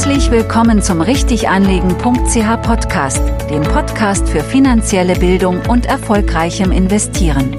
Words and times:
Herzlich 0.00 0.30
willkommen 0.30 0.80
zum 0.80 1.02
Richtiganlegen.ch 1.02 2.62
Podcast, 2.62 3.22
dem 3.50 3.60
Podcast 3.60 4.26
für 4.26 4.40
finanzielle 4.40 5.14
Bildung 5.14 5.60
und 5.68 5.84
erfolgreichem 5.84 6.72
Investieren. 6.72 7.54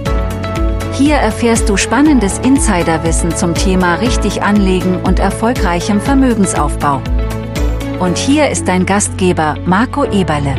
Hier 0.94 1.18
erfährst 1.18 1.70
du 1.70 1.78
spannendes 1.78 2.40
Insiderwissen 2.40 3.30
zum 3.30 3.54
Thema 3.54 3.94
richtig 3.98 4.42
anlegen 4.42 5.04
und 5.04 5.20
erfolgreichem 5.20 6.02
Vermögensaufbau. 6.02 7.04
Und 8.00 8.18
hier 8.18 8.50
ist 8.50 8.68
dein 8.68 8.88
Gastgeber 8.88 9.60
Marco 9.68 10.04
Eberle. 10.06 10.56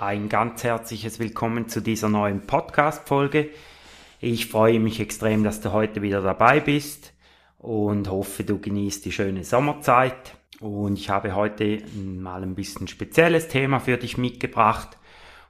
Ein 0.00 0.30
ganz 0.30 0.64
herzliches 0.64 1.18
Willkommen 1.18 1.68
zu 1.68 1.82
dieser 1.82 2.08
neuen 2.08 2.46
Podcast-Folge. 2.46 3.50
Ich 4.20 4.46
freue 4.46 4.80
mich 4.80 5.00
extrem, 5.00 5.44
dass 5.44 5.60
du 5.60 5.72
heute 5.72 6.00
wieder 6.00 6.22
dabei 6.22 6.60
bist 6.60 7.11
und 7.62 8.10
hoffe, 8.10 8.44
du 8.44 8.58
genießt 8.58 9.04
die 9.04 9.12
schöne 9.12 9.44
Sommerzeit. 9.44 10.36
Und 10.60 10.98
ich 10.98 11.10
habe 11.10 11.34
heute 11.34 11.82
mal 11.96 12.42
ein 12.42 12.54
bisschen 12.54 12.88
spezielles 12.88 13.48
Thema 13.48 13.78
für 13.80 13.96
dich 13.96 14.18
mitgebracht. 14.18 14.98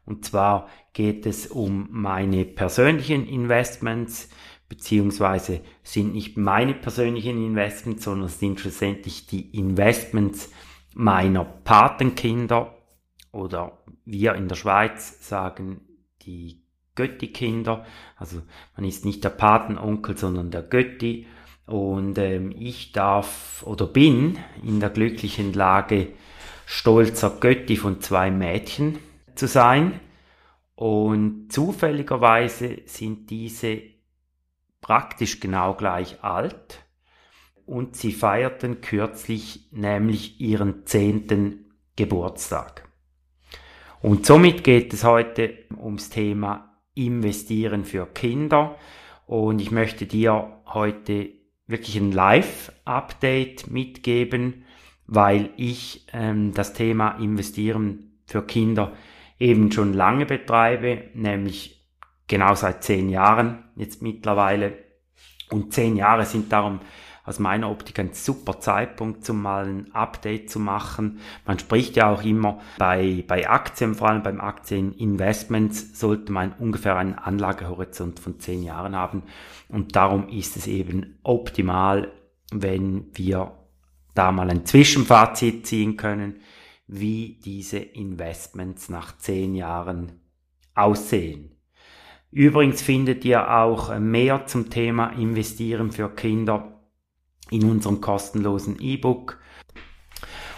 Und 0.04 0.24
zwar 0.24 0.68
geht 0.92 1.26
es 1.26 1.46
um 1.46 1.88
meine 1.90 2.44
persönlichen 2.44 3.26
Investments, 3.26 4.28
beziehungsweise 4.68 5.60
sind 5.82 6.12
nicht 6.14 6.36
meine 6.36 6.74
persönlichen 6.74 7.44
Investments, 7.44 8.04
sondern 8.04 8.28
sind 8.28 8.60
schlussendlich 8.60 9.26
die 9.26 9.56
Investments 9.56 10.50
meiner 10.94 11.44
Patenkinder 11.44 12.74
oder 13.32 13.78
wir 14.04 14.34
in 14.34 14.48
der 14.48 14.56
Schweiz 14.56 15.26
sagen 15.26 15.80
die 16.22 16.62
Götti-Kinder. 16.94 17.86
Also 18.16 18.42
man 18.76 18.86
ist 18.86 19.04
nicht 19.04 19.24
der 19.24 19.30
Patenonkel, 19.30 20.16
sondern 20.16 20.50
der 20.50 20.62
Götti. 20.62 21.26
Und 21.66 22.18
ähm, 22.18 22.54
ich 22.58 22.92
darf 22.92 23.62
oder 23.64 23.86
bin 23.86 24.38
in 24.62 24.80
der 24.80 24.90
glücklichen 24.90 25.52
Lage, 25.52 26.08
stolzer 26.66 27.36
Götti 27.40 27.76
von 27.76 28.00
zwei 28.00 28.30
Mädchen 28.30 28.98
zu 29.34 29.46
sein. 29.46 30.00
Und 30.74 31.52
zufälligerweise 31.52 32.78
sind 32.86 33.30
diese 33.30 33.82
praktisch 34.80 35.40
genau 35.40 35.74
gleich 35.74 36.22
alt. 36.22 36.84
Und 37.64 37.96
sie 37.96 38.12
feierten 38.12 38.80
kürzlich 38.80 39.68
nämlich 39.70 40.40
ihren 40.40 40.84
zehnten 40.84 41.72
Geburtstag. 41.94 42.88
Und 44.00 44.26
somit 44.26 44.64
geht 44.64 44.92
es 44.92 45.04
heute 45.04 45.58
ums 45.80 46.10
Thema 46.10 46.76
Investieren 46.94 47.84
für 47.84 48.06
Kinder. 48.06 48.76
Und 49.26 49.60
ich 49.60 49.70
möchte 49.70 50.06
dir 50.06 50.60
heute 50.66 51.41
wirklich 51.66 51.96
ein 51.96 52.12
Live-Update 52.12 53.70
mitgeben, 53.70 54.64
weil 55.06 55.50
ich 55.56 56.06
ähm, 56.12 56.52
das 56.54 56.72
Thema 56.72 57.18
Investieren 57.18 58.18
für 58.26 58.42
Kinder 58.42 58.92
eben 59.38 59.72
schon 59.72 59.92
lange 59.92 60.26
betreibe, 60.26 61.04
nämlich 61.14 61.86
genau 62.28 62.54
seit 62.54 62.84
zehn 62.84 63.08
Jahren 63.08 63.64
jetzt 63.76 64.02
mittlerweile. 64.02 64.78
Und 65.50 65.74
zehn 65.74 65.96
Jahre 65.96 66.24
sind 66.24 66.52
darum 66.52 66.80
aus 67.24 67.38
meiner 67.38 67.70
Optik 67.70 67.98
ein 67.98 68.12
super 68.12 68.58
Zeitpunkt, 68.58 69.28
um 69.30 69.42
mal 69.42 69.66
ein 69.66 69.94
Update 69.94 70.50
zu 70.50 70.58
machen. 70.58 71.20
Man 71.46 71.58
spricht 71.58 71.96
ja 71.96 72.10
auch 72.10 72.24
immer 72.24 72.60
bei, 72.78 73.24
bei 73.26 73.48
Aktien, 73.48 73.94
vor 73.94 74.08
allem 74.08 74.22
beim 74.22 74.40
Aktieninvestments, 74.40 75.98
sollte 75.98 76.32
man 76.32 76.52
ungefähr 76.58 76.96
einen 76.96 77.14
Anlagehorizont 77.14 78.18
von 78.18 78.40
zehn 78.40 78.62
Jahren 78.62 78.96
haben. 78.96 79.22
Und 79.68 79.94
darum 79.94 80.28
ist 80.28 80.56
es 80.56 80.66
eben 80.66 81.18
optimal, 81.22 82.12
wenn 82.52 83.06
wir 83.14 83.52
da 84.14 84.32
mal 84.32 84.50
ein 84.50 84.66
Zwischenfazit 84.66 85.66
ziehen 85.66 85.96
können, 85.96 86.40
wie 86.86 87.40
diese 87.44 87.78
Investments 87.78 88.88
nach 88.88 89.16
zehn 89.16 89.54
Jahren 89.54 90.20
aussehen. 90.74 91.56
Übrigens 92.30 92.80
findet 92.80 93.24
ihr 93.24 93.54
auch 93.54 93.98
mehr 93.98 94.46
zum 94.46 94.70
Thema 94.70 95.10
Investieren 95.10 95.92
für 95.92 96.08
Kinder 96.08 96.71
in 97.52 97.64
unserem 97.70 98.00
kostenlosen 98.00 98.80
E-Book. 98.80 99.38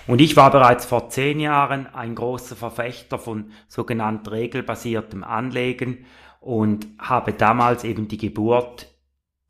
Und 0.06 0.21
ich 0.21 0.37
war 0.37 0.50
bereits 0.50 0.84
vor 0.84 1.09
zehn 1.09 1.41
Jahren 1.41 1.87
ein 1.87 2.15
großer 2.15 2.56
Verfechter 2.56 3.19
von 3.19 3.50
sogenannt 3.69 4.31
regelbasiertem 4.31 5.25
Anlegen 5.25 6.04
und 6.41 6.87
habe 6.99 7.33
damals 7.33 7.84
eben 7.84 8.06
die 8.06 8.19
Geburt 8.19 8.94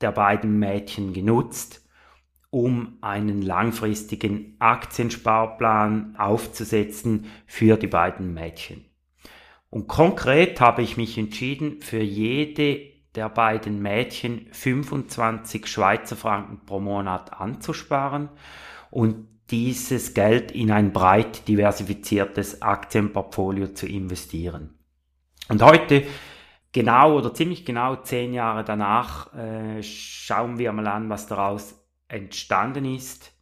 der 0.00 0.12
beiden 0.12 0.58
Mädchen 0.58 1.12
genutzt, 1.12 1.84
um 2.50 2.98
einen 3.00 3.42
langfristigen 3.42 4.54
Aktiensparplan 4.60 6.14
aufzusetzen 6.16 7.26
für 7.46 7.76
die 7.76 7.88
beiden 7.88 8.32
Mädchen. 8.32 8.84
Und 9.70 9.88
konkret 9.88 10.60
habe 10.60 10.82
ich 10.82 10.96
mich 10.96 11.18
entschieden, 11.18 11.82
für 11.82 12.00
jede 12.00 12.93
der 13.14 13.28
beiden 13.28 13.80
Mädchen 13.80 14.48
25 14.50 15.66
Schweizer 15.66 16.16
Franken 16.16 16.64
pro 16.66 16.80
Monat 16.80 17.32
anzusparen 17.32 18.28
und 18.90 19.28
dieses 19.50 20.14
Geld 20.14 20.52
in 20.52 20.70
ein 20.70 20.92
breit 20.92 21.46
diversifiziertes 21.46 22.62
Aktienportfolio 22.62 23.68
zu 23.68 23.86
investieren. 23.86 24.78
Und 25.48 25.62
heute, 25.62 26.04
genau 26.72 27.18
oder 27.18 27.34
ziemlich 27.34 27.64
genau 27.64 27.96
zehn 27.96 28.32
Jahre 28.32 28.64
danach, 28.64 29.32
äh, 29.34 29.82
schauen 29.82 30.58
wir 30.58 30.72
mal 30.72 30.86
an, 30.86 31.10
was 31.10 31.26
daraus 31.26 31.86
entstanden 32.08 32.84
ist 32.86 33.32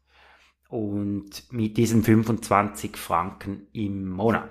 und 0.68 1.52
mit 1.52 1.76
diesen 1.76 2.02
25 2.02 2.96
Franken 2.96 3.68
im 3.72 4.08
Monat. 4.08 4.50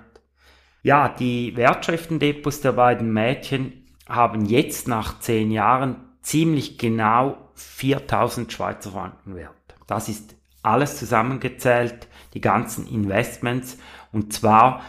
Ja, 0.82 1.08
die 1.08 1.56
Wertschriftendepots 1.56 2.60
der 2.60 2.72
beiden 2.72 3.12
Mädchen 3.12 3.81
haben 4.14 4.44
jetzt 4.44 4.88
nach 4.88 5.20
zehn 5.20 5.50
Jahren 5.50 5.96
ziemlich 6.22 6.78
genau 6.78 7.36
4000 7.54 8.52
Schweizer 8.52 8.92
Franken 8.92 9.34
wert. 9.34 9.54
Das 9.86 10.08
ist 10.08 10.36
alles 10.62 10.98
zusammengezählt, 10.98 12.08
die 12.34 12.40
ganzen 12.40 12.86
Investments. 12.86 13.78
Und 14.12 14.32
zwar, 14.32 14.82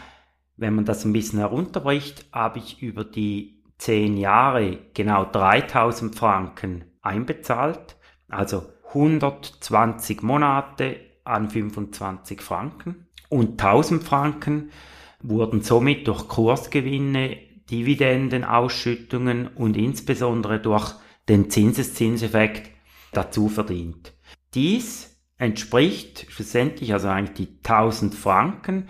wenn 0.56 0.74
man 0.74 0.84
das 0.84 1.04
ein 1.04 1.12
bisschen 1.12 1.40
herunterbricht, 1.40 2.26
habe 2.32 2.58
ich 2.58 2.80
über 2.80 3.04
die 3.04 3.62
zehn 3.78 4.16
Jahre 4.16 4.78
genau 4.94 5.24
3000 5.24 6.14
Franken 6.14 6.84
einbezahlt. 7.02 7.96
Also 8.28 8.62
120 8.88 10.22
Monate 10.22 10.96
an 11.24 11.50
25 11.50 12.40
Franken. 12.40 13.08
Und 13.28 13.60
1000 13.60 14.04
Franken 14.04 14.70
wurden 15.20 15.62
somit 15.62 16.06
durch 16.06 16.28
Kursgewinne 16.28 17.38
Dividendenausschüttungen 17.70 19.48
und 19.48 19.76
insbesondere 19.76 20.60
durch 20.60 20.94
den 21.28 21.50
Zinseszinseffekt 21.50 22.70
dazu 23.12 23.48
verdient. 23.48 24.12
Dies 24.54 25.20
entspricht 25.38 26.26
schlussendlich, 26.30 26.92
also 26.92 27.08
eigentlich 27.08 27.48
die 27.48 27.56
1000 27.58 28.14
Franken, 28.14 28.88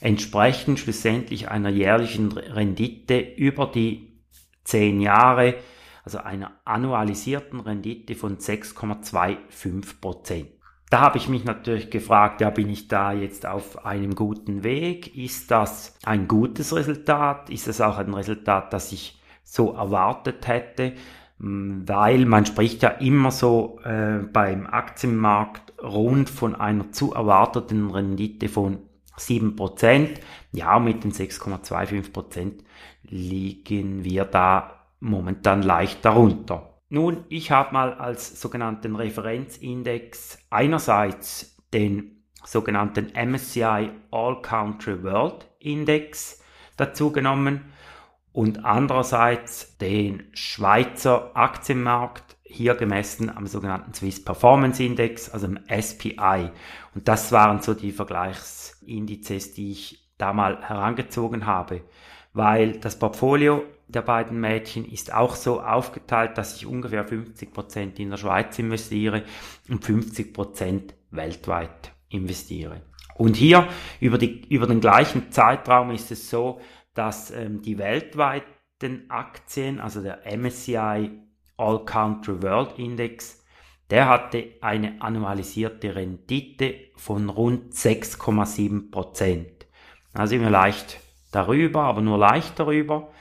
entsprechen 0.00 0.76
schlussendlich 0.76 1.48
einer 1.48 1.70
jährlichen 1.70 2.32
Rendite 2.32 3.18
über 3.18 3.66
die 3.66 4.20
10 4.64 5.00
Jahre, 5.00 5.56
also 6.04 6.18
einer 6.18 6.60
annualisierten 6.64 7.60
Rendite 7.60 8.14
von 8.14 8.38
6,25 8.38 10.00
Prozent. 10.00 10.53
Da 10.94 11.00
habe 11.00 11.18
ich 11.18 11.28
mich 11.28 11.44
natürlich 11.44 11.90
gefragt, 11.90 12.40
ja, 12.40 12.50
bin 12.50 12.70
ich 12.70 12.86
da 12.86 13.12
jetzt 13.12 13.46
auf 13.46 13.84
einem 13.84 14.14
guten 14.14 14.62
Weg? 14.62 15.16
Ist 15.16 15.50
das 15.50 15.98
ein 16.04 16.28
gutes 16.28 16.72
Resultat? 16.72 17.50
Ist 17.50 17.66
es 17.66 17.80
auch 17.80 17.98
ein 17.98 18.14
Resultat, 18.14 18.72
das 18.72 18.92
ich 18.92 19.20
so 19.42 19.72
erwartet 19.72 20.46
hätte? 20.46 20.92
Hm, 21.40 21.82
weil 21.88 22.26
man 22.26 22.46
spricht 22.46 22.84
ja 22.84 22.90
immer 22.90 23.32
so 23.32 23.80
äh, 23.82 24.18
beim 24.18 24.68
Aktienmarkt 24.68 25.72
rund 25.82 26.30
von 26.30 26.54
einer 26.54 26.92
zu 26.92 27.12
erwarteten 27.12 27.90
Rendite 27.90 28.48
von 28.48 28.78
7%. 29.18 30.10
Ja, 30.52 30.78
mit 30.78 31.02
den 31.02 31.10
6,25% 31.10 32.52
liegen 33.02 34.04
wir 34.04 34.26
da 34.26 34.86
momentan 35.00 35.62
leicht 35.62 36.04
darunter. 36.04 36.73
Nun, 36.94 37.24
ich 37.28 37.50
habe 37.50 37.72
mal 37.72 37.94
als 37.94 38.40
sogenannten 38.40 38.94
Referenzindex 38.94 40.38
einerseits 40.48 41.56
den 41.72 42.22
sogenannten 42.44 43.10
MSCI 43.16 43.90
All 44.12 44.40
Country 44.42 45.02
World 45.02 45.44
Index 45.58 46.40
dazu 46.76 47.10
genommen 47.10 47.72
und 48.32 48.64
andererseits 48.64 49.76
den 49.78 50.28
Schweizer 50.34 51.32
Aktienmarkt, 51.34 52.36
hier 52.44 52.76
gemessen 52.76 53.28
am 53.28 53.48
sogenannten 53.48 53.92
Swiss 53.92 54.24
Performance 54.24 54.80
Index, 54.80 55.28
also 55.28 55.48
im 55.48 55.58
SPI. 55.66 56.52
Und 56.94 57.08
das 57.08 57.32
waren 57.32 57.60
so 57.60 57.74
die 57.74 57.90
Vergleichsindizes, 57.90 59.52
die 59.54 59.72
ich 59.72 60.12
da 60.16 60.32
mal 60.32 60.62
herangezogen 60.62 61.44
habe, 61.44 61.80
weil 62.34 62.78
das 62.78 63.00
Portfolio 63.00 63.64
der 63.94 64.02
beiden 64.02 64.40
Mädchen 64.40 64.84
ist 64.84 65.12
auch 65.12 65.34
so 65.34 65.60
aufgeteilt, 65.60 66.36
dass 66.36 66.56
ich 66.56 66.66
ungefähr 66.66 67.06
50% 67.08 67.98
in 67.98 68.10
der 68.10 68.16
Schweiz 68.16 68.58
investiere 68.58 69.22
und 69.68 69.84
50% 69.84 70.94
weltweit 71.10 71.92
investiere. 72.08 72.82
Und 73.16 73.36
hier 73.36 73.68
über, 74.00 74.18
die, 74.18 74.46
über 74.48 74.66
den 74.66 74.80
gleichen 74.80 75.30
Zeitraum 75.30 75.90
ist 75.90 76.10
es 76.10 76.28
so, 76.28 76.60
dass 76.94 77.30
ähm, 77.30 77.62
die 77.62 77.78
weltweiten 77.78 79.08
Aktien, 79.08 79.80
also 79.80 80.02
der 80.02 80.20
MSCI 80.36 81.10
All 81.56 81.84
Country 81.84 82.42
World 82.42 82.78
Index, 82.78 83.44
der 83.90 84.08
hatte 84.08 84.54
eine 84.60 85.00
annualisierte 85.00 85.94
Rendite 85.94 86.74
von 86.96 87.28
rund 87.28 87.74
6,7 87.74 88.90
Prozent. 88.90 89.66
Also 90.12 90.36
immer 90.36 90.50
leicht 90.50 91.00
darüber, 91.30 91.82
aber 91.82 92.00
nur 92.00 92.18
leicht 92.18 92.58
darüber. 92.58 93.12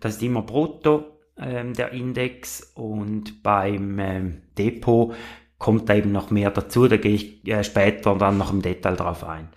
Das 0.00 0.16
ist 0.16 0.22
immer 0.22 0.42
brutto 0.42 1.18
ähm, 1.38 1.72
der 1.74 1.92
Index 1.92 2.72
und 2.74 3.42
beim 3.42 3.98
ähm, 3.98 4.42
Depot 4.58 5.14
kommt 5.58 5.88
da 5.88 5.94
eben 5.94 6.12
noch 6.12 6.30
mehr 6.30 6.50
dazu, 6.50 6.88
da 6.88 6.96
gehe 6.96 7.14
ich 7.14 7.46
äh, 7.46 7.62
später 7.62 8.16
dann 8.16 8.38
noch 8.38 8.52
im 8.52 8.62
Detail 8.62 8.96
drauf 8.96 9.22
ein. 9.24 9.48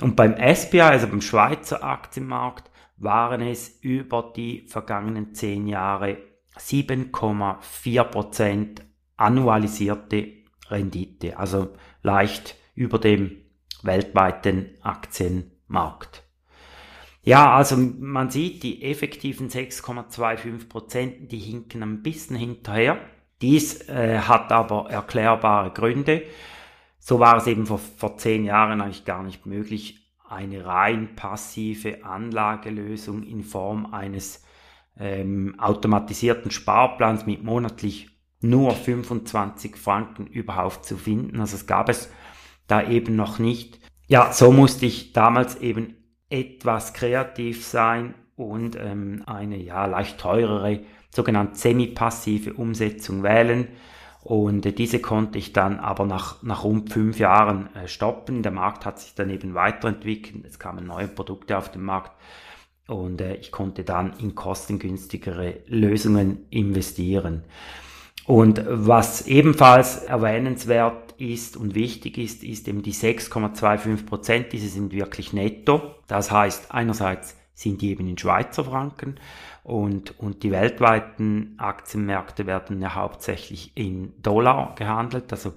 Und 0.00 0.16
beim 0.16 0.34
SPI, 0.54 0.80
also 0.80 1.06
beim 1.06 1.20
Schweizer 1.20 1.84
Aktienmarkt, 1.84 2.70
waren 2.96 3.42
es 3.42 3.78
über 3.80 4.32
die 4.36 4.66
vergangenen 4.66 5.34
zehn 5.34 5.68
Jahre 5.68 6.18
7,4% 6.58 8.80
annualisierte 9.16 10.32
Rendite, 10.68 11.38
also 11.38 11.68
leicht 12.02 12.56
über 12.74 12.98
dem 12.98 13.36
weltweiten 13.82 14.70
Aktienmarkt. 14.82 16.24
Ja, 17.24 17.54
also 17.54 17.76
man 17.76 18.30
sieht, 18.30 18.64
die 18.64 18.82
effektiven 18.82 19.48
6,25 19.48 21.28
die 21.28 21.38
hinken 21.38 21.82
ein 21.82 22.02
bisschen 22.02 22.36
hinterher. 22.36 22.98
Dies 23.40 23.88
äh, 23.88 24.18
hat 24.18 24.50
aber 24.50 24.90
erklärbare 24.90 25.70
Gründe. 25.70 26.22
So 26.98 27.20
war 27.20 27.36
es 27.36 27.46
eben 27.46 27.66
vor, 27.66 27.78
vor 27.78 28.16
zehn 28.16 28.44
Jahren 28.44 28.80
eigentlich 28.80 29.04
gar 29.04 29.22
nicht 29.22 29.46
möglich, 29.46 30.10
eine 30.28 30.64
rein 30.64 31.14
passive 31.14 32.04
Anlagelösung 32.04 33.22
in 33.22 33.42
Form 33.42 33.92
eines 33.92 34.44
ähm, 34.98 35.58
automatisierten 35.58 36.50
Sparplans 36.50 37.26
mit 37.26 37.42
monatlich 37.44 38.08
nur 38.40 38.72
25 38.72 39.76
Franken 39.76 40.26
überhaupt 40.26 40.84
zu 40.84 40.96
finden. 40.96 41.40
Also 41.40 41.56
es 41.56 41.66
gab 41.66 41.88
es 41.88 42.10
da 42.66 42.88
eben 42.88 43.14
noch 43.14 43.38
nicht. 43.38 43.78
Ja, 44.08 44.32
so 44.32 44.50
musste 44.52 44.86
ich 44.86 45.12
damals 45.12 45.56
eben 45.60 46.01
etwas 46.32 46.94
kreativ 46.94 47.64
sein 47.64 48.14
und 48.36 48.76
ähm, 48.76 49.22
eine 49.26 49.56
ja 49.58 49.84
leicht 49.86 50.18
teurere 50.18 50.80
sogenannte 51.10 51.56
semi-passive 51.56 52.54
Umsetzung 52.54 53.22
wählen. 53.22 53.68
Und 54.22 54.64
äh, 54.64 54.72
diese 54.72 55.00
konnte 55.00 55.38
ich 55.38 55.52
dann 55.52 55.78
aber 55.78 56.06
nach, 56.06 56.42
nach 56.42 56.64
rund 56.64 56.90
fünf 56.90 57.18
Jahren 57.18 57.74
äh, 57.76 57.86
stoppen. 57.86 58.42
Der 58.42 58.52
Markt 58.52 58.86
hat 58.86 58.98
sich 58.98 59.14
dann 59.14 59.30
eben 59.30 59.54
weiterentwickelt. 59.54 60.46
Es 60.46 60.58
kamen 60.58 60.86
neue 60.86 61.08
Produkte 61.08 61.58
auf 61.58 61.70
den 61.70 61.82
Markt 61.82 62.12
und 62.86 63.20
äh, 63.20 63.34
ich 63.34 63.52
konnte 63.52 63.84
dann 63.84 64.14
in 64.18 64.34
kostengünstigere 64.34 65.60
Lösungen 65.66 66.46
investieren. 66.50 67.44
Und 68.26 68.62
was 68.66 69.26
ebenfalls 69.26 70.04
erwähnenswert 70.04 71.14
ist 71.18 71.56
und 71.56 71.74
wichtig 71.74 72.18
ist, 72.18 72.42
ist 72.42 72.68
eben 72.68 72.82
die 72.82 72.94
6,25 72.94 74.06
Prozent. 74.06 74.52
Diese 74.52 74.68
sind 74.68 74.92
wirklich 74.92 75.32
netto. 75.32 75.96
Das 76.06 76.30
heißt, 76.30 76.72
einerseits 76.72 77.36
sind 77.54 77.80
die 77.80 77.90
eben 77.90 78.08
in 78.08 78.18
Schweizer 78.18 78.64
Franken 78.64 79.16
und, 79.62 80.18
und 80.18 80.42
die 80.42 80.50
weltweiten 80.50 81.54
Aktienmärkte 81.58 82.46
werden 82.46 82.80
ja 82.80 82.94
hauptsächlich 82.94 83.72
in 83.76 84.20
Dollar 84.22 84.74
gehandelt. 84.76 85.32
Also 85.32 85.52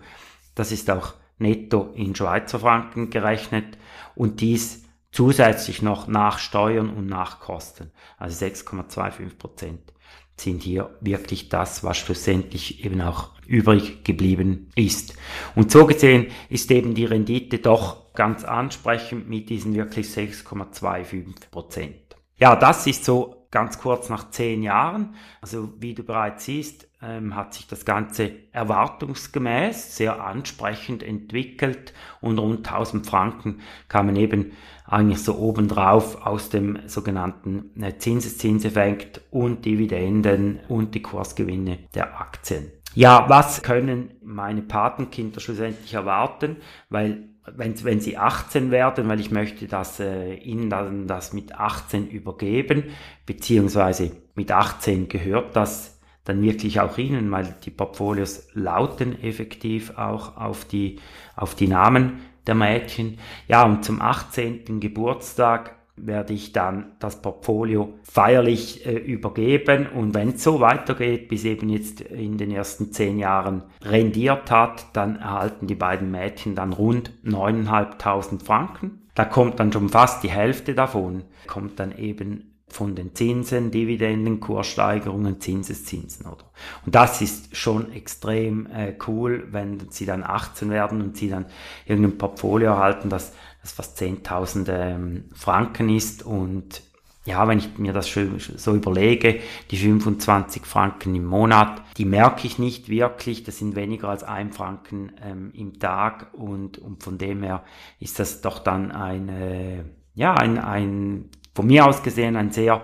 das 0.54 0.72
ist 0.72 0.90
auch 0.90 1.14
netto 1.38 1.92
in 1.96 2.16
Schweizer 2.16 2.60
Franken 2.60 3.10
gerechnet 3.10 3.78
und 4.14 4.42
dies 4.42 4.84
zusätzlich 5.12 5.82
noch 5.82 6.08
nach 6.08 6.40
Steuern 6.40 6.90
und 6.90 7.08
nach 7.08 7.40
Kosten. 7.40 7.92
Also 8.18 8.46
6,25 8.46 9.38
Prozent 9.38 9.94
sind 10.38 10.64
hier 10.64 10.96
wirklich 11.02 11.50
das, 11.50 11.84
was 11.84 11.98
schlussendlich 11.98 12.84
eben 12.84 13.02
auch 13.02 13.32
übrig 13.48 14.04
geblieben 14.04 14.70
ist. 14.76 15.16
Und 15.56 15.72
so 15.72 15.86
gesehen 15.86 16.28
ist 16.50 16.72
eben 16.72 16.94
die 16.94 17.06
Rendite 17.06 17.60
doch 17.60 18.14
ganz 18.14 18.44
ansprechend 18.44 19.30
mit 19.30 19.50
diesen 19.50 19.76
wirklich 19.76 20.08
6,25 20.08 21.50
Prozent. 21.52 21.96
Ja, 22.38 22.56
das 22.56 22.88
ist 22.88 23.06
so 23.06 23.45
ganz 23.56 23.80
kurz 23.80 24.10
nach 24.10 24.32
zehn 24.32 24.64
Jahren. 24.64 25.16
Also 25.40 25.76
wie 25.80 25.94
du 25.94 26.04
bereits 26.04 26.44
siehst, 26.44 26.90
ähm, 27.02 27.38
hat 27.38 27.54
sich 27.54 27.68
das 27.68 27.86
Ganze 27.86 28.32
erwartungsgemäß 28.52 29.96
sehr 29.96 30.22
ansprechend 30.22 31.02
entwickelt 31.02 31.94
und 32.20 32.38
rund 32.38 32.70
1000 32.70 33.08
Franken 33.08 33.62
kamen 33.88 34.18
eben 34.18 34.52
eigentlich 34.86 35.24
so 35.24 35.38
obendrauf 35.38 36.26
aus 36.28 36.50
dem 36.50 36.80
sogenannten 36.88 37.82
äh, 37.82 37.98
Zinseszinseffekt 37.98 39.22
und 39.32 39.64
Dividenden 39.64 40.60
und 40.68 40.94
die 40.94 41.02
Kursgewinne 41.02 41.80
der 41.94 42.20
Aktien. 42.20 42.74
Ja, 42.94 43.30
was 43.30 43.64
können 43.64 44.16
meine 44.22 44.64
Patenkinder 44.64 45.40
schlussendlich 45.40 45.94
erwarten? 45.94 46.58
Weil 46.90 47.30
wenn, 47.56 47.84
wenn 47.84 48.00
sie 48.00 48.18
18 48.18 48.72
werden, 48.72 49.08
weil 49.08 49.20
ich 49.20 49.32
möchte 49.32 49.68
dass 49.68 50.00
äh, 50.00 50.34
ihnen 50.36 50.70
dann 50.70 51.08
das 51.08 51.34
mit 51.34 51.54
18 51.54 52.10
übergeben, 52.10 52.86
beziehungsweise 53.26 54.12
mit 54.36 54.52
18 54.52 55.08
gehört 55.10 55.56
das 55.56 55.96
dann 56.26 56.42
wirklich 56.42 56.80
auch 56.80 56.98
Ihnen, 56.98 57.32
weil 57.32 57.56
die 57.64 57.70
Portfolios 57.70 58.48
lauten 58.54 59.22
effektiv 59.22 59.98
auch 59.98 60.36
auf 60.38 60.66
die, 60.66 61.00
auf 61.36 61.54
die 61.56 61.68
Namen 61.68 62.20
der 62.48 62.56
Mädchen. 62.56 63.20
Ja, 63.48 63.64
und 63.64 63.86
zum 63.86 64.02
18. 64.02 64.80
Geburtstag 64.80 65.76
werde 65.98 66.34
ich 66.34 66.52
dann 66.52 66.92
das 67.00 67.22
Portfolio 67.22 67.94
feierlich 68.04 68.86
äh, 68.86 68.94
übergeben 68.94 69.88
und 69.88 70.14
wenn 70.14 70.30
es 70.30 70.44
so 70.44 70.60
weitergeht, 70.60 71.30
bis 71.30 71.46
eben 71.46 71.70
jetzt 71.70 72.02
in 72.02 72.38
den 72.38 72.52
ersten 72.52 72.92
zehn 72.92 73.18
Jahren 73.18 73.64
rendiert 73.82 74.52
hat, 74.52 74.88
dann 74.94 75.16
erhalten 75.18 75.68
die 75.68 75.76
beiden 75.76 76.12
Mädchen 76.12 76.56
dann 76.56 76.74
rund 76.74 77.12
9.500 77.26 78.44
Franken. 78.44 79.02
Da 79.16 79.24
kommt 79.24 79.60
dann 79.60 79.72
schon 79.72 79.90
fast 79.90 80.24
die 80.24 80.30
Hälfte 80.30 80.76
davon, 80.76 81.24
kommt 81.48 81.80
dann 81.80 81.98
eben 81.98 82.56
von 82.68 82.96
den 82.96 83.16
Zinsen, 83.16 83.72
Dividenden, 83.72 84.42
Kurssteigerungen, 84.42 85.40
Zinseszinsen, 85.40 86.26
oder? 86.26 86.44
Und 86.86 86.96
das 86.96 87.22
ist 87.22 87.56
schon 87.56 87.94
extrem 87.94 88.68
äh, 88.68 88.96
cool, 89.08 89.48
wenn 89.52 89.90
sie 89.92 90.06
dann 90.06 90.24
18 90.24 90.70
werden 90.70 91.02
und 91.02 91.16
sie 91.16 91.30
dann 91.30 91.46
irgendein 91.86 92.18
Portfolio 92.18 92.72
erhalten, 92.72 93.10
das, 93.10 93.34
das 93.66 93.74
fast 93.74 94.00
10.000 94.00 94.70
ähm, 94.70 95.26
Franken 95.34 95.90
ist 95.90 96.24
und 96.24 96.84
ja, 97.26 97.48
wenn 97.48 97.58
ich 97.58 97.80
mir 97.80 97.92
das 97.92 98.14
so 98.14 98.76
überlege, 98.76 99.40
die 99.72 99.78
25 99.78 100.64
Franken 100.64 101.16
im 101.16 101.26
Monat, 101.26 101.82
die 101.98 102.06
merke 102.06 102.46
ich 102.46 102.60
nicht 102.60 102.88
wirklich, 102.88 103.44
das 103.44 103.58
sind 103.58 103.76
weniger 103.76 104.10
als 104.10 104.24
ein 104.24 104.54
Franken 104.54 105.12
ähm, 105.24 105.52
im 105.56 105.80
Tag 105.80 106.28
und, 106.34 106.78
und 106.78 107.04
von 107.04 107.18
dem 107.18 107.42
her 107.42 107.64
ist 108.00 108.20
das 108.20 108.42
doch 108.42 108.60
dann 108.60 108.92
eine, 108.92 109.86
ja, 110.14 110.36
ein, 110.36 110.60
ein 110.60 111.30
von 111.56 111.66
mir 111.66 111.88
aus 111.88 112.04
gesehen 112.04 112.36
ein 112.36 112.52
sehr 112.52 112.84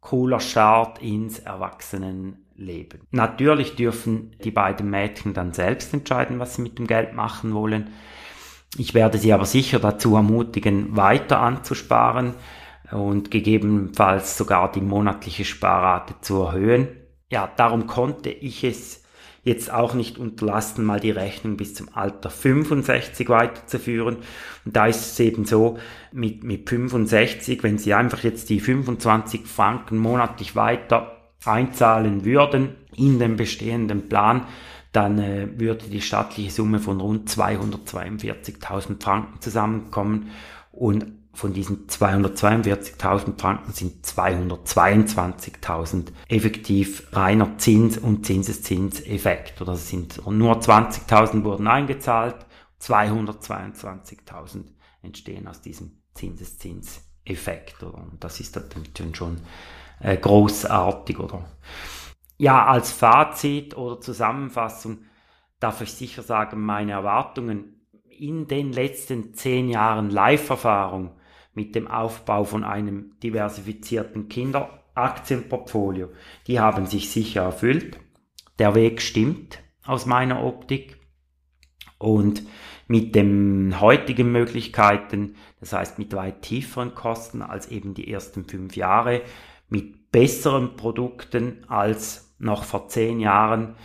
cooler 0.00 0.40
Start 0.40 1.00
ins 1.00 1.38
Erwachsenenleben. 1.38 3.02
Natürlich 3.12 3.76
dürfen 3.76 4.34
die 4.42 4.50
beiden 4.50 4.90
Mädchen 4.90 5.32
dann 5.32 5.52
selbst 5.52 5.94
entscheiden, 5.94 6.40
was 6.40 6.56
sie 6.56 6.62
mit 6.62 6.80
dem 6.80 6.88
Geld 6.88 7.12
machen 7.12 7.54
wollen. 7.54 7.90
Ich 8.78 8.94
werde 8.94 9.18
sie 9.18 9.32
aber 9.32 9.46
sicher 9.46 9.78
dazu 9.78 10.16
ermutigen, 10.16 10.96
weiter 10.96 11.40
anzusparen 11.40 12.34
und 12.92 13.30
gegebenenfalls 13.30 14.36
sogar 14.36 14.70
die 14.70 14.80
monatliche 14.80 15.44
Sparrate 15.44 16.14
zu 16.20 16.42
erhöhen. 16.42 16.88
Ja, 17.30 17.50
darum 17.56 17.86
konnte 17.86 18.30
ich 18.30 18.62
es 18.64 19.02
jetzt 19.42 19.72
auch 19.72 19.94
nicht 19.94 20.18
unterlassen, 20.18 20.84
mal 20.84 21.00
die 21.00 21.12
Rechnung 21.12 21.56
bis 21.56 21.74
zum 21.74 21.88
Alter 21.94 22.30
65 22.30 23.28
weiterzuführen. 23.28 24.16
Und 24.64 24.76
da 24.76 24.86
ist 24.86 25.12
es 25.12 25.20
eben 25.20 25.44
so, 25.44 25.78
mit, 26.12 26.42
mit 26.42 26.68
65, 26.68 27.62
wenn 27.62 27.78
Sie 27.78 27.94
einfach 27.94 28.24
jetzt 28.24 28.50
die 28.50 28.60
25 28.60 29.46
Franken 29.46 29.98
monatlich 29.98 30.56
weiter 30.56 31.30
einzahlen 31.44 32.24
würden 32.24 32.74
in 32.96 33.20
den 33.20 33.36
bestehenden 33.36 34.08
Plan, 34.08 34.46
dann 34.96 35.18
äh, 35.18 35.60
würde 35.60 35.88
die 35.88 36.00
staatliche 36.00 36.50
Summe 36.50 36.78
von 36.78 36.98
rund 37.00 37.28
242.000 37.28 39.02
Franken 39.02 39.42
zusammenkommen 39.42 40.30
und 40.72 41.06
von 41.34 41.52
diesen 41.52 41.86
242.000 41.86 43.38
Franken 43.38 43.72
sind 43.72 44.06
222.000 44.06 46.06
effektiv 46.28 47.08
reiner 47.12 47.58
Zins- 47.58 47.98
und 47.98 48.24
Zinseszinseffekt. 48.24 49.60
Oder 49.60 49.76
sind 49.76 50.26
nur 50.26 50.60
20.000 50.60 51.44
wurden 51.44 51.66
eingezahlt, 51.66 52.46
222.000 52.80 54.62
entstehen 55.02 55.46
aus 55.46 55.60
diesem 55.60 55.98
Zinseszinseffekt. 56.14 57.82
Und 57.82 58.16
das 58.20 58.40
ist 58.40 58.56
dann 58.56 59.14
schon 59.14 59.42
äh, 60.00 60.16
großartig, 60.16 61.18
oder? 61.18 61.44
Ja, 62.38 62.66
als 62.66 62.92
Fazit 62.92 63.76
oder 63.76 64.00
Zusammenfassung 64.00 64.98
darf 65.58 65.80
ich 65.80 65.92
sicher 65.92 66.22
sagen, 66.22 66.60
meine 66.60 66.92
Erwartungen 66.92 67.80
in 68.08 68.46
den 68.46 68.72
letzten 68.72 69.34
zehn 69.34 69.68
Jahren 69.68 70.10
Live-Erfahrung 70.10 71.16
mit 71.54 71.74
dem 71.74 71.88
Aufbau 71.88 72.44
von 72.44 72.64
einem 72.64 73.18
diversifizierten 73.22 74.28
Kinderaktienportfolio, 74.28 76.10
die 76.46 76.60
haben 76.60 76.86
sich 76.86 77.10
sicher 77.10 77.42
erfüllt. 77.42 77.98
Der 78.58 78.74
Weg 78.74 79.00
stimmt 79.00 79.58
aus 79.84 80.06
meiner 80.06 80.44
Optik. 80.44 80.98
Und 81.98 82.42
mit 82.88 83.14
den 83.14 83.80
heutigen 83.80 84.30
Möglichkeiten, 84.30 85.36
das 85.60 85.72
heißt 85.72 85.98
mit 85.98 86.12
weit 86.14 86.42
tieferen 86.42 86.94
Kosten 86.94 87.40
als 87.40 87.68
eben 87.68 87.94
die 87.94 88.12
ersten 88.12 88.44
fünf 88.44 88.76
Jahre, 88.76 89.22
mit 89.68 90.12
besseren 90.12 90.76
Produkten 90.76 91.64
als 91.68 92.25
noch 92.38 92.64
vor 92.64 92.88
zehn 92.88 93.20
Jahren, 93.20 93.76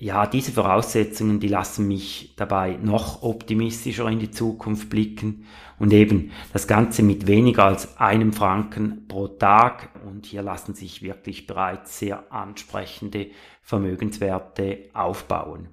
ja, 0.00 0.26
diese 0.26 0.50
Voraussetzungen, 0.52 1.40
die 1.40 1.48
lassen 1.48 1.86
mich 1.86 2.32
dabei 2.36 2.78
noch 2.82 3.22
optimistischer 3.22 4.08
in 4.08 4.18
die 4.18 4.30
Zukunft 4.30 4.88
blicken 4.88 5.44
und 5.78 5.92
eben 5.92 6.30
das 6.54 6.66
Ganze 6.66 7.02
mit 7.02 7.26
weniger 7.26 7.64
als 7.64 7.98
einem 7.98 8.32
Franken 8.32 9.06
pro 9.08 9.28
Tag 9.28 9.90
und 10.06 10.24
hier 10.24 10.40
lassen 10.40 10.74
sich 10.74 11.02
wirklich 11.02 11.46
bereits 11.46 11.98
sehr 11.98 12.32
ansprechende 12.32 13.26
Vermögenswerte 13.60 14.88
aufbauen. 14.94 15.68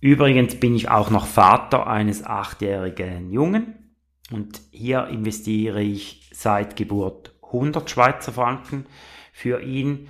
Übrigens 0.00 0.56
bin 0.56 0.74
ich 0.74 0.90
auch 0.90 1.10
noch 1.10 1.26
Vater 1.26 1.86
eines 1.86 2.24
achtjährigen 2.24 3.30
Jungen 3.30 3.94
und 4.32 4.60
hier 4.72 5.06
investiere 5.06 5.80
ich 5.80 6.28
seit 6.32 6.74
Geburt 6.74 7.32
100 7.44 7.88
Schweizer 7.88 8.32
Franken 8.32 8.86
für 9.32 9.62
ihn. 9.62 10.08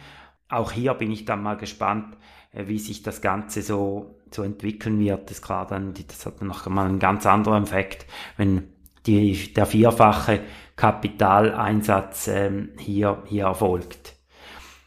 Auch 0.53 0.73
hier 0.73 0.95
bin 0.95 1.11
ich 1.11 1.25
dann 1.25 1.43
mal 1.43 1.57
gespannt, 1.57 2.17
äh, 2.53 2.67
wie 2.67 2.79
sich 2.79 3.03
das 3.03 3.23
Ganze 3.23 3.63
so, 3.63 4.17
so 4.31 4.43
entwickeln 4.43 5.01
wird. 5.01 5.31
Das 5.31 5.39
ist 5.39 5.43
klar, 5.43 5.67
dann, 5.67 5.95
das 6.07 6.27
hat 6.27 6.43
noch 6.43 6.69
mal 6.69 6.87
einen 6.87 6.99
ganz 6.99 7.25
anderen 7.27 7.65
Effekt, 7.65 8.07
wenn 8.37 8.69
die, 9.07 9.53
der 9.55 9.67
vierfache 9.67 10.41
Kapitaleinsatz 10.77 12.29
ähm, 12.29 12.71
hier, 12.79 13.23
hier 13.27 13.45
erfolgt. 13.45 14.15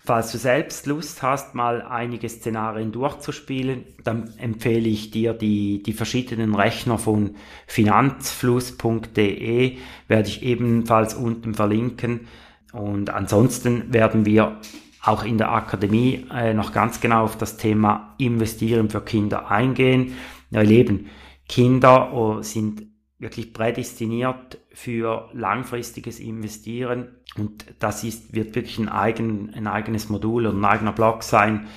Falls 0.06 0.32
du 0.32 0.38
selbst 0.38 0.86
Lust 0.86 1.24
hast, 1.24 1.56
mal 1.56 1.82
einige 1.82 2.30
Szenarien 2.30 2.92
durchzuspielen, 2.92 3.86
dann 4.04 4.32
empfehle 4.38 4.88
ich 4.88 5.10
dir 5.10 5.34
die, 5.34 5.82
die 5.82 5.94
verschiedenen 5.94 6.54
Rechner 6.54 7.00
von 7.00 7.34
finanzfluss.de, 7.66 9.78
werde 10.08 10.30
ich 10.30 10.44
ebenfalls 10.44 11.16
unten 11.16 11.56
verlinken. 11.56 12.28
Und 12.72 13.10
ansonsten 13.10 13.92
werden 13.92 14.28
wir 14.28 14.62
auch 15.06 15.24
in 15.24 15.38
der 15.38 15.52
Akademie 15.52 16.26
äh, 16.34 16.54
noch 16.54 16.72
ganz 16.72 17.00
genau 17.00 17.24
auf 17.24 17.38
das 17.38 17.58
Thema 17.58 18.16
Investieren 18.18 18.90
für 18.90 19.02
Kinder 19.02 19.52
eingehen. 19.52 20.14
Weil 20.52 20.72
eben 20.72 21.08
Kinder 21.48 22.14
oh, 22.14 22.42
sind 22.42 22.84
wirklich 23.20 23.54
prädestiniert 23.54 24.60
für 24.72 25.30
langfristiges 25.34 26.20
Investieren 26.20 27.16
und 27.38 27.66
das 27.80 28.04
ist, 28.04 28.34
wird 28.34 28.56
wirklich 28.56 28.78
ein, 28.78 28.90
eigen, 28.90 29.54
ein 29.54 29.68
eigenes 29.68 30.10
Modul 30.10 30.48
oder 30.48 30.56
ein 30.56 30.66
eigener 30.66 30.92
Blog 30.92 31.24
sein 31.24 31.68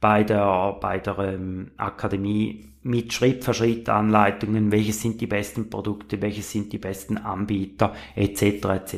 bei 0.00 0.24
der, 0.24 0.76
bei 0.80 0.98
der 0.98 1.18
ähm, 1.18 1.72
Akademie 1.76 2.72
mit 2.82 3.12
Schritt 3.12 3.44
für 3.44 3.52
Schritt 3.52 3.88
Anleitungen, 3.88 4.70
welche 4.70 4.92
sind 4.92 5.20
die 5.20 5.26
besten 5.26 5.68
Produkte, 5.68 6.22
welche 6.22 6.42
sind 6.42 6.72
die 6.72 6.78
besten 6.78 7.18
Anbieter 7.18 7.94
etc. 8.14 8.42
etc. 8.42 8.94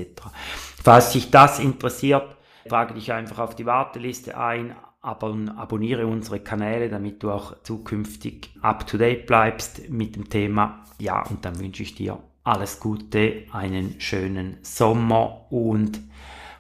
Falls 0.83 1.13
dich 1.13 1.31
das 1.31 1.59
interessiert, 1.59 2.38
trage 2.69 2.95
dich 2.95 3.13
einfach 3.13 3.39
auf 3.39 3.55
die 3.55 3.67
Warteliste 3.67 4.39
ein, 4.39 4.77
aber 5.01 5.37
abonniere 5.57 6.07
unsere 6.07 6.41
Kanäle, 6.41 6.89
damit 6.89 7.23
du 7.23 7.31
auch 7.31 7.63
zukünftig 7.63 8.51
up 8.63 8.87
to 8.87 8.99
date 8.99 9.27
bleibst 9.27 9.89
mit 9.89 10.17
dem 10.17 10.29
Thema. 10.29 10.85
Ja, 11.01 11.23
und 11.23 11.45
dann 11.45 11.59
wünsche 11.61 11.83
ich 11.83 11.95
dir 11.95 12.19
alles 12.45 12.81
Gute, 12.81 13.45
einen 13.53 14.01
schönen 14.01 14.59
Sommer 14.63 15.53
und 15.53 16.01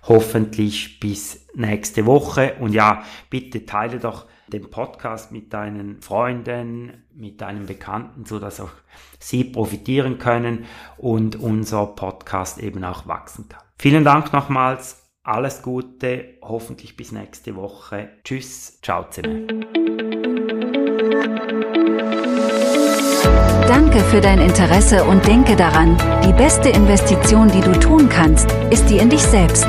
hoffentlich 0.02 1.00
bis 1.00 1.46
nächste 1.54 2.06
Woche. 2.06 2.56
Und 2.60 2.72
ja, 2.72 3.02
bitte 3.30 3.66
teile 3.66 3.98
doch 3.98 4.26
den 4.48 4.70
Podcast 4.70 5.32
mit 5.32 5.52
deinen 5.52 6.00
Freunden, 6.00 7.04
mit 7.14 7.40
deinen 7.40 7.66
Bekannten, 7.66 8.24
so 8.24 8.38
dass 8.38 8.60
auch 8.60 8.70
sie 9.18 9.44
profitieren 9.44 10.18
können 10.18 10.64
und 10.96 11.36
unser 11.36 11.86
Podcast 11.86 12.58
eben 12.58 12.84
auch 12.84 13.06
wachsen 13.06 13.48
kann. 13.48 13.62
Vielen 13.78 14.04
Dank 14.04 14.32
nochmals. 14.32 15.07
Alles 15.28 15.60
Gute, 15.60 16.38
hoffentlich 16.40 16.96
bis 16.96 17.12
nächste 17.12 17.54
Woche. 17.54 18.08
Tschüss, 18.24 18.80
ciao 18.80 19.04
zusammen. 19.10 19.46
Danke 23.68 23.98
für 24.04 24.22
dein 24.22 24.40
Interesse 24.40 25.04
und 25.04 25.26
denke 25.26 25.54
daran, 25.54 25.98
die 26.26 26.32
beste 26.32 26.70
Investition, 26.70 27.50
die 27.50 27.60
du 27.60 27.78
tun 27.78 28.08
kannst, 28.08 28.50
ist 28.70 28.88
die 28.88 28.96
in 28.96 29.10
dich 29.10 29.20
selbst. 29.20 29.66